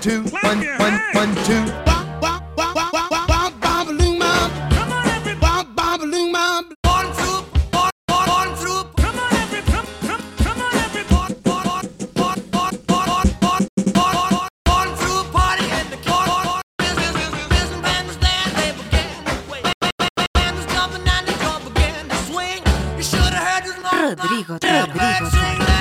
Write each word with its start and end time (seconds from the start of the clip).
two, 0.00 0.22
one, 0.42 0.64
one, 0.78 1.00
one, 1.12 1.34
two. 1.44 1.88
Rodrigo, 24.08 24.52
Rodrigo, 24.54 24.94
Rodrigo. 24.94 25.77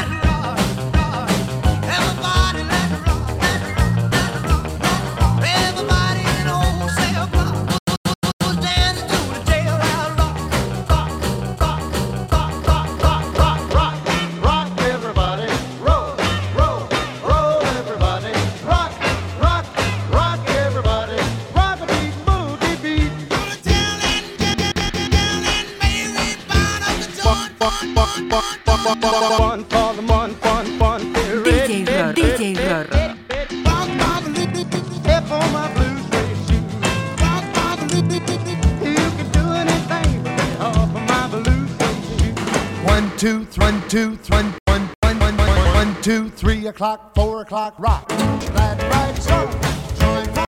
two, 43.17 43.47
run 43.57 43.81
two, 43.89 44.17
run 44.29 44.53
one, 44.67 44.87
one, 45.01 45.19
one, 45.19 45.37
one, 45.37 45.73
one, 45.73 46.01
two, 46.03 46.29
three 46.29 46.67
o'clock, 46.67 47.15
four 47.15 47.41
o'clock, 47.41 47.73
rock. 47.79 48.07
Glad 48.09 48.79
right, 48.91 49.17
so 49.17 49.49
join 49.99 50.46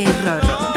Terror. 0.00 0.69